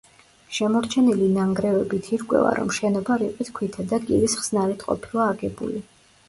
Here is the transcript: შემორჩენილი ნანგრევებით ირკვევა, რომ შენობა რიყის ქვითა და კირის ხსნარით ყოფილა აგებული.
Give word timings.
შემორჩენილი 0.59 1.27
ნანგრევებით 1.35 2.09
ირკვევა, 2.17 2.53
რომ 2.61 2.71
შენობა 2.77 3.19
რიყის 3.25 3.53
ქვითა 3.59 3.87
და 3.93 4.01
კირის 4.09 4.37
ხსნარით 4.41 4.87
ყოფილა 4.89 5.29
აგებული. 5.37 5.85